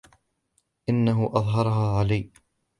[0.89, 2.31] إنهُ اظهرها علي.